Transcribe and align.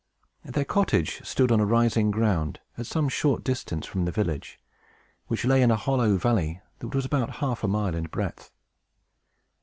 Their 0.45 0.65
cottage 0.65 1.23
stood 1.23 1.51
on 1.51 1.59
a 1.59 1.65
rising 1.67 2.09
ground, 2.09 2.59
at 2.75 2.87
some 2.87 3.07
short 3.07 3.43
distance 3.43 3.85
from 3.85 4.07
a 4.07 4.11
village, 4.11 4.59
which 5.27 5.45
lay 5.45 5.61
in 5.61 5.69
a 5.69 5.75
hollow 5.75 6.17
valley, 6.17 6.59
that 6.79 6.95
was 6.95 7.05
about 7.05 7.35
half 7.35 7.63
a 7.63 7.67
mile 7.67 7.93
in 7.93 8.05
breadth. 8.05 8.51